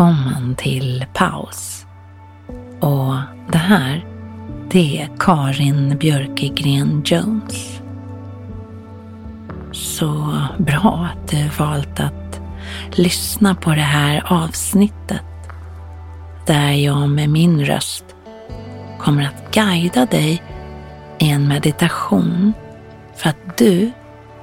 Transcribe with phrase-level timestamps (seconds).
[0.00, 1.86] Välkommen till paus.
[2.80, 3.14] Och
[3.52, 4.06] det här,
[4.70, 7.80] det är Karin Björkegren Jones.
[9.72, 12.40] Så bra att du valt att
[12.90, 15.24] lyssna på det här avsnittet.
[16.46, 18.04] Där jag med min röst
[18.98, 20.42] kommer att guida dig
[21.18, 22.52] i en meditation
[23.16, 23.90] för att du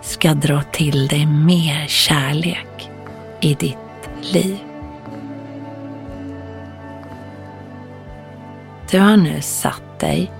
[0.01, 2.89] ska dra till dig mer kärlek
[3.41, 4.66] i ditt liv.
[8.91, 10.31] Du har nu satt dig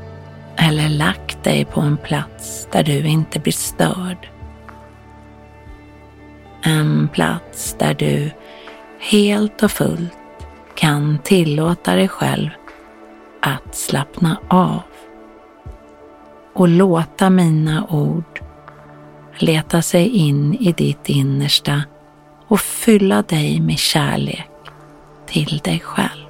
[0.58, 4.30] eller lagt dig på en plats där du inte blir störd.
[6.64, 8.32] En plats där du
[9.00, 10.18] helt och fullt
[10.76, 12.50] kan tillåta dig själv
[13.42, 14.82] att slappna av
[16.54, 18.42] och låta mina ord
[19.38, 21.82] leta sig in i ditt innersta
[22.48, 24.50] och fylla dig med kärlek
[25.26, 26.27] till dig själv.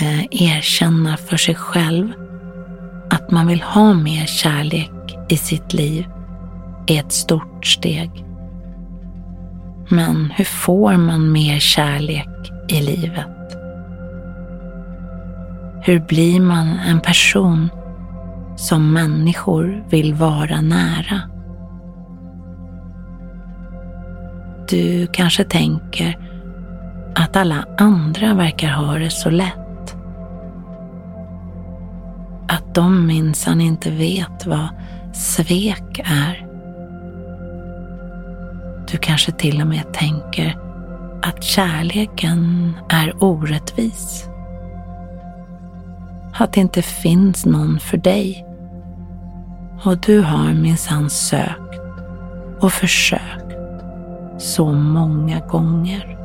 [0.00, 2.12] Eh, erkänna för sig själv
[3.10, 6.06] att man vill ha mer kärlek i sitt liv
[6.86, 8.24] är ett stort steg.
[9.88, 13.56] Men hur får man mer kärlek i livet?
[15.82, 17.68] Hur blir man en person
[18.56, 21.20] som människor vill vara nära?
[24.68, 26.18] Du kanske tänker
[27.14, 29.59] att alla andra verkar ha det så lätt
[32.70, 34.68] att de minsann inte vet vad
[35.12, 36.46] svek är.
[38.90, 40.58] Du kanske till och med tänker
[41.22, 44.28] att kärleken är orättvis.
[46.32, 48.46] Att det inte finns någon för dig.
[49.84, 51.80] Och du har minsann sökt
[52.60, 53.52] och försökt
[54.38, 56.19] så många gånger.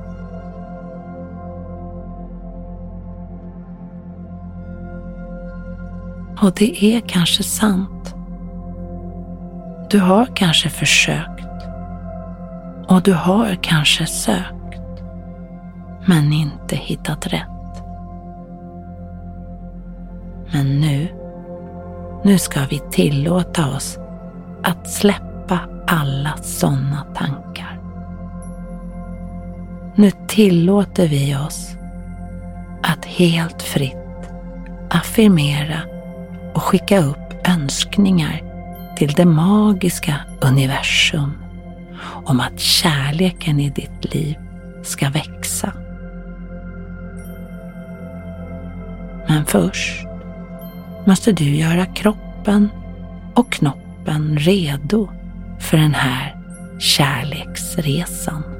[6.41, 8.15] Och det är kanske sant.
[9.89, 11.45] Du har kanske försökt.
[12.87, 15.01] Och du har kanske sökt.
[16.05, 17.83] Men inte hittat rätt.
[20.51, 21.07] Men nu
[22.23, 23.97] Nu ska vi tillåta oss
[24.63, 27.79] att släppa alla sådana tankar.
[29.95, 31.75] Nu tillåter vi oss
[32.83, 34.31] att helt fritt
[34.89, 35.94] affirmera
[36.55, 38.41] och skicka upp önskningar
[38.97, 41.33] till det magiska universum
[42.25, 44.35] om att kärleken i ditt liv
[44.83, 45.73] ska växa.
[49.27, 50.05] Men först
[51.05, 52.69] måste du göra kroppen
[53.33, 55.09] och knoppen redo
[55.59, 56.35] för den här
[56.79, 58.54] kärleksresan.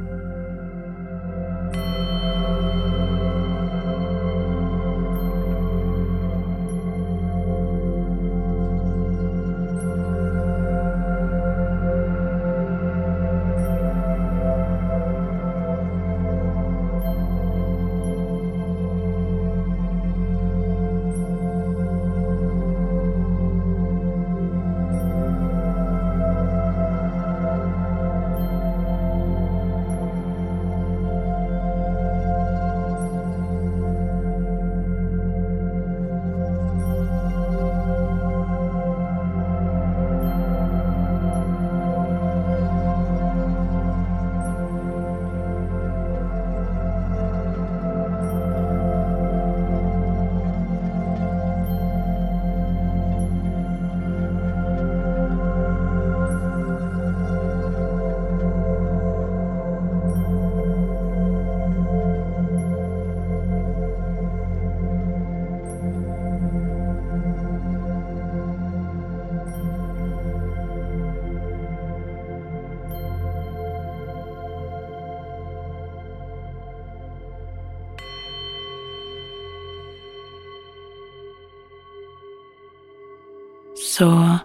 [83.98, 84.38] Så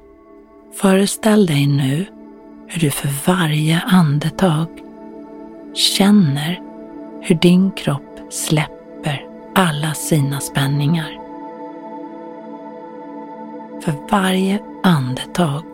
[0.75, 2.07] föreställ dig nu
[2.69, 4.67] hur du för varje andetag
[5.75, 6.61] känner
[7.21, 11.19] hur din kropp släpper alla sina spänningar.
[13.83, 15.65] För varje andetag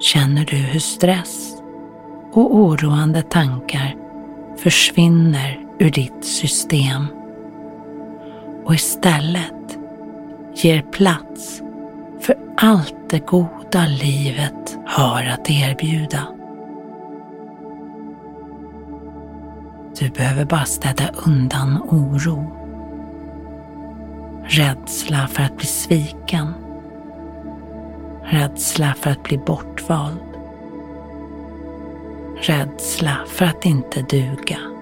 [0.00, 1.54] känner du hur stress
[2.32, 3.96] och oroande tankar
[4.56, 7.06] försvinner ur ditt system
[8.64, 9.78] och istället
[10.54, 11.63] ger plats
[12.24, 16.26] för allt det goda livet har att erbjuda.
[19.98, 22.56] Du behöver bara städa undan oro.
[24.44, 26.54] Rädsla för att bli sviken.
[28.24, 30.18] Rädsla för att bli bortvald.
[32.42, 34.73] Rädsla för att inte duga.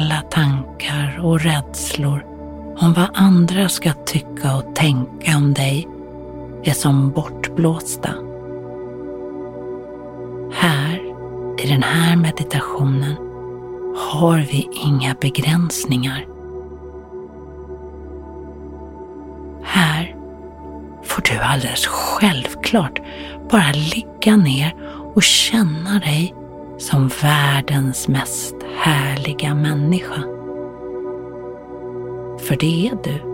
[0.00, 2.24] Alla tankar och rädslor
[2.76, 5.88] om vad andra ska tycka och tänka om dig
[6.64, 8.10] är som bortblåsta.
[10.52, 11.00] Här,
[11.58, 13.16] i den här meditationen,
[13.96, 16.26] har vi inga begränsningar.
[19.62, 20.16] Här
[21.04, 23.00] får du alldeles självklart
[23.50, 24.74] bara ligga ner
[25.14, 26.34] och känna dig
[26.78, 30.22] som världens mest härliga människa.
[32.38, 33.30] För det är du.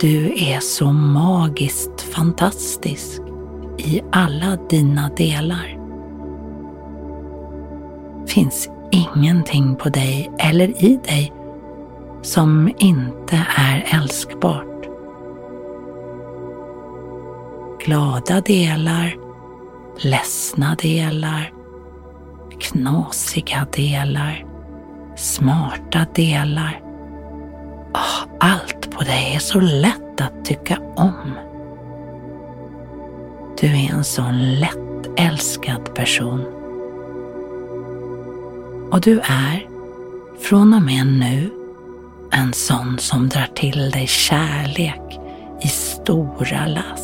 [0.00, 3.20] Du är så magiskt fantastisk
[3.78, 5.78] i alla dina delar.
[8.26, 11.32] Finns ingenting på dig eller i dig
[12.22, 14.86] som inte är älskbart.
[17.84, 19.16] Glada delar,
[19.98, 21.53] ledsna delar,
[22.60, 24.44] knasiga delar,
[25.16, 26.80] smarta delar.
[27.94, 31.34] Oh, allt på dig är så lätt att tycka om.
[33.60, 36.44] Du är en sån lätt älskad person.
[38.90, 39.68] Och du är
[40.40, 41.50] från och med nu
[42.32, 45.18] en sån som drar till dig kärlek
[45.62, 47.03] i stora lass.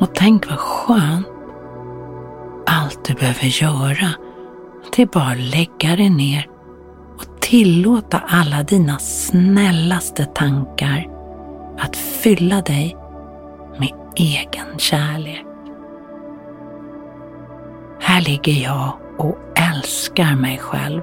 [0.00, 1.26] Och tänk vad skönt.
[2.66, 4.08] Allt du behöver göra,
[4.96, 6.46] det är bara att lägga dig ner
[7.16, 11.06] och tillåta alla dina snällaste tankar
[11.78, 12.96] att fylla dig
[13.78, 15.44] med egen kärlek.
[18.00, 19.38] Här ligger jag och
[19.74, 21.02] älskar mig själv.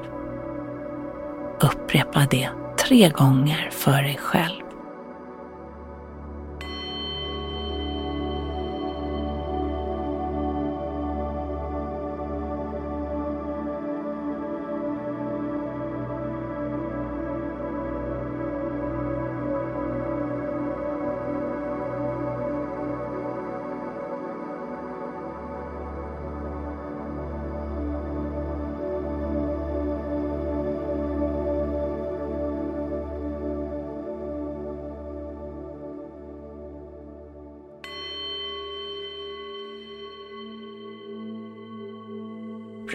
[1.61, 2.49] Upprepa det
[2.87, 4.66] tre gånger för dig själv.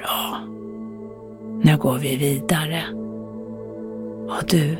[0.02, 0.38] Bra.
[1.62, 2.82] Nu går vi vidare.
[4.28, 4.76] Och du,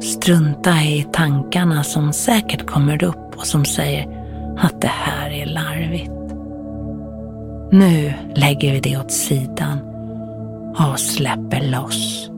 [0.00, 4.06] strunta i tankarna som säkert kommer upp och som säger
[4.58, 6.10] att det här är larvigt.
[7.72, 9.78] Nu lägger vi det åt sidan
[10.78, 12.30] och släpper loss.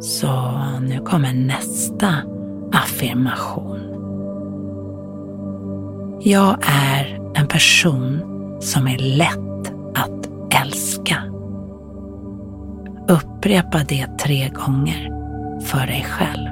[0.00, 2.14] Så nu kommer nästa
[2.72, 3.80] affirmation.
[6.22, 8.22] Jag är en person
[8.60, 9.49] som är lätt
[13.10, 15.10] Upprepa det tre gånger
[15.60, 16.49] för dig själv.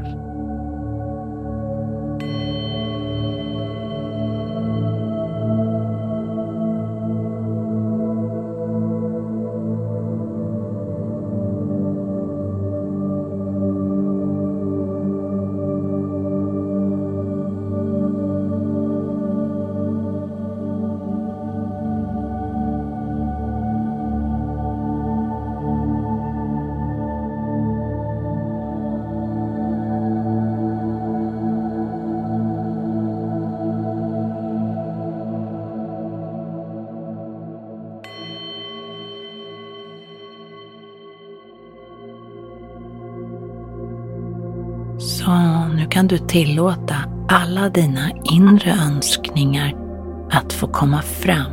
[45.98, 46.94] Kan du tillåta
[47.28, 49.74] alla dina inre önskningar
[50.30, 51.52] att få komma fram.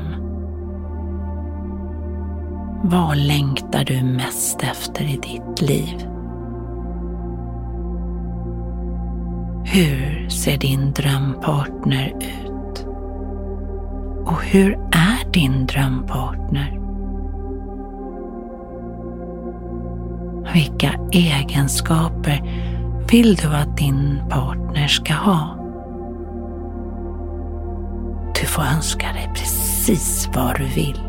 [2.83, 6.07] Vad längtar du mest efter i ditt liv?
[9.65, 12.85] Hur ser din drömpartner ut?
[14.25, 16.79] Och hur är din drömpartner?
[20.53, 22.64] Vilka egenskaper
[23.11, 25.57] vill du att din partner ska ha?
[28.41, 31.01] Du får önska dig precis vad du vill.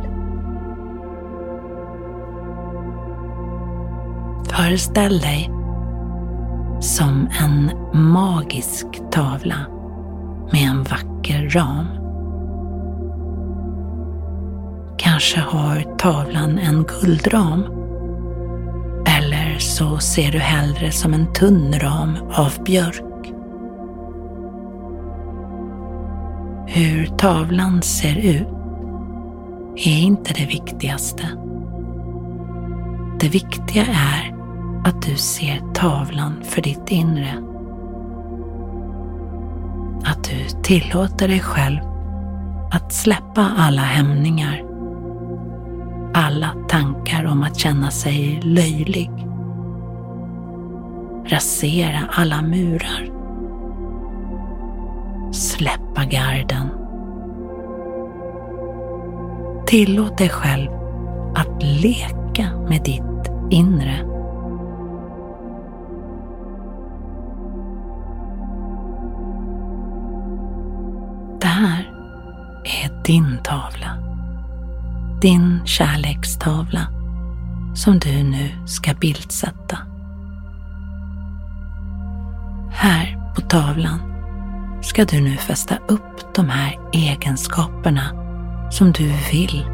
[4.48, 5.50] Föreställ dig
[6.80, 7.70] som en
[8.12, 9.66] magisk tavla
[10.52, 11.86] med en vacker ram.
[14.98, 17.75] Kanske har tavlan en guldram
[19.76, 23.32] så ser du hellre som en tunn ram av björk.
[26.66, 28.48] Hur tavlan ser ut
[29.76, 31.22] är inte det viktigaste.
[33.20, 34.34] Det viktiga är
[34.84, 37.32] att du ser tavlan för ditt inre.
[40.04, 41.80] Att du tillåter dig själv
[42.72, 44.62] att släppa alla hämningar
[46.14, 49.25] alla tankar om att känna sig löjlig.
[51.28, 53.10] Rasera alla murar.
[55.32, 56.68] Släppa garden.
[59.66, 60.70] Tillåt dig själv
[61.34, 63.96] att leka med ditt inre.
[71.40, 71.90] Det här
[72.64, 74.06] är din tavla
[75.20, 76.86] din kärlekstavla
[77.74, 79.78] som du nu ska bildsätta.
[82.78, 84.00] Här på tavlan
[84.82, 88.02] ska du nu fästa upp de här egenskaperna
[88.70, 89.66] som du vill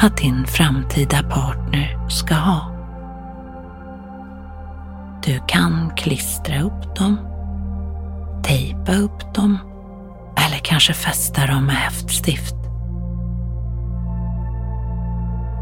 [0.00, 2.74] att din framtida partner ska ha.
[5.24, 7.18] Du kan klistra upp dem,
[8.44, 9.58] tejpa upp dem
[10.46, 12.54] eller kanske fästa dem med häftstift.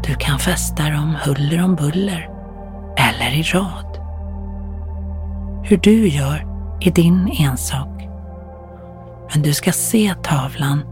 [0.07, 2.29] Du kan fästa dem huller om buller
[2.97, 3.97] eller i rad.
[5.63, 6.46] Hur du gör
[6.81, 8.07] är din ensak.
[9.33, 10.83] Men du ska se tavlan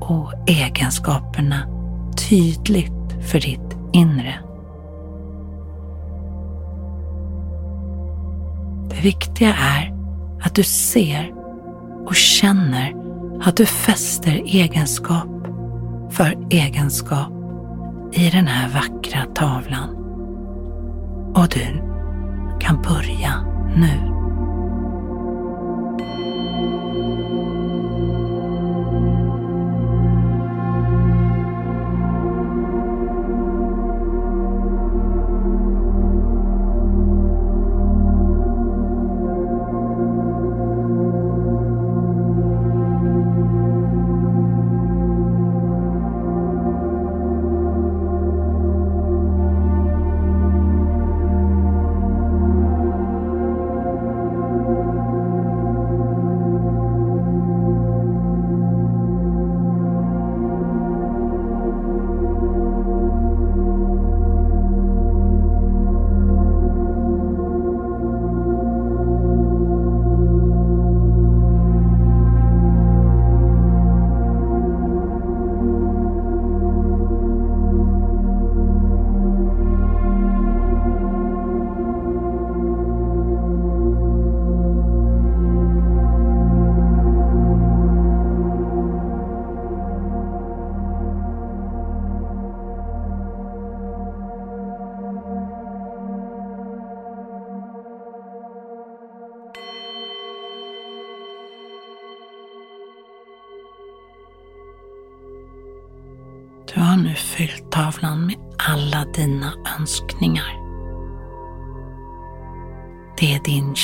[0.00, 1.66] och egenskaperna
[2.28, 4.34] tydligt för ditt inre.
[8.90, 9.94] Det viktiga är
[10.42, 11.34] att du ser
[12.06, 12.94] och känner
[13.42, 15.28] att du fäster egenskap
[16.10, 17.32] för egenskap
[18.12, 19.90] i den här vackra tavlan.
[21.34, 21.82] Och du
[22.60, 23.40] kan börja
[23.76, 24.13] nu.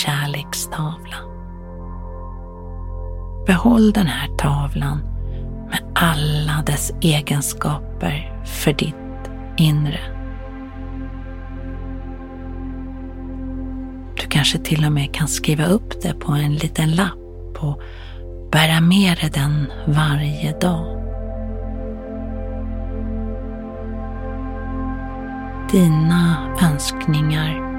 [0.01, 1.17] Kärlekstavla.
[3.47, 4.99] Behåll den här tavlan
[5.71, 8.95] med alla dess egenskaper för ditt
[9.57, 10.01] inre.
[14.21, 17.83] Du kanske till och med kan skriva upp det på en liten lapp och
[18.53, 20.97] bära med dig den varje dag.
[25.71, 27.70] Dina önskningar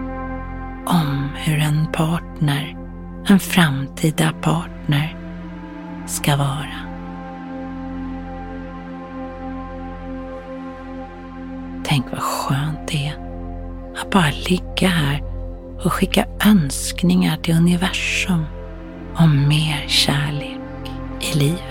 [0.86, 2.78] om hur en partner,
[3.28, 5.18] en framtida partner,
[6.08, 6.92] ska vara.
[11.84, 13.14] Tänk vad skönt det är
[14.02, 15.24] att bara ligga här
[15.84, 18.46] och skicka önskningar till universum
[19.16, 20.60] om mer kärlek
[21.20, 21.71] i livet.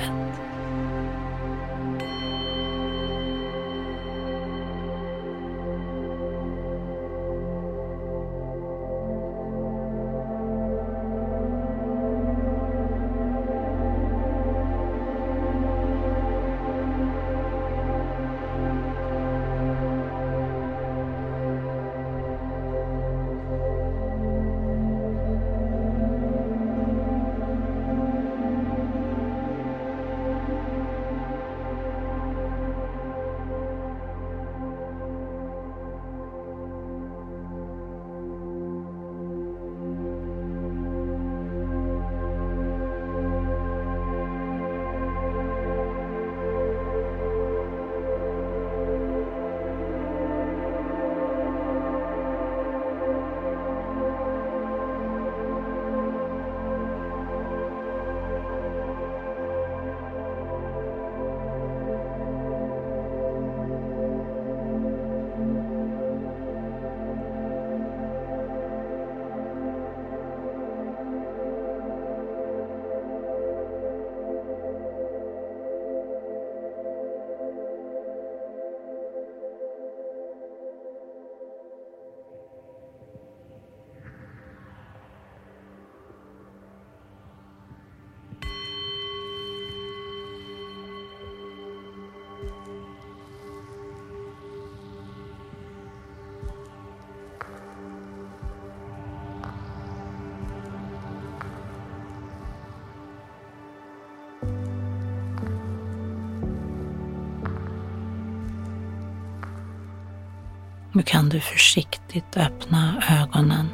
[110.93, 113.69] Nu kan du försiktigt öppna ögonen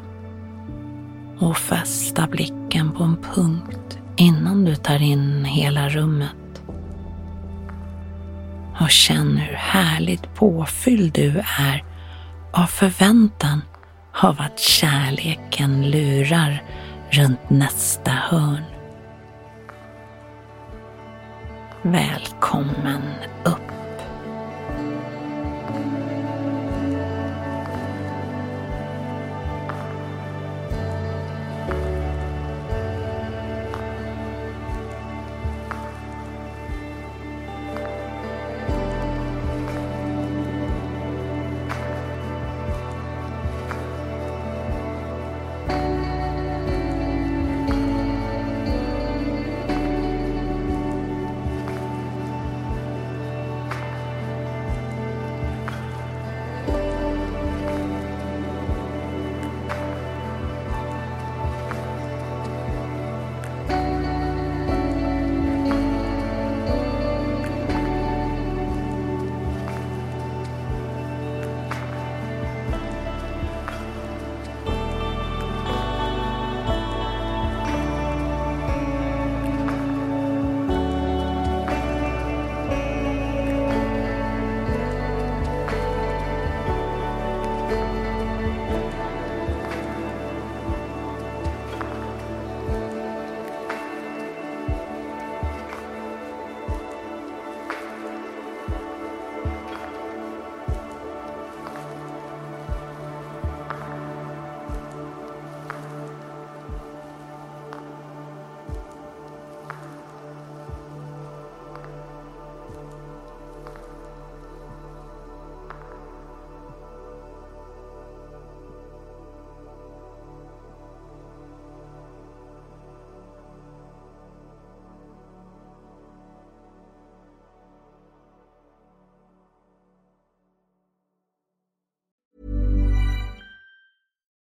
[1.38, 6.62] och fästa blicken på en punkt innan du tar in hela rummet.
[8.80, 11.84] Och känn hur härligt påfylld du är
[12.52, 13.62] av förväntan
[14.22, 16.62] av att kärleken lurar
[17.10, 18.64] runt nästa hörn.
[21.82, 23.02] Välkommen
[23.44, 23.65] upp.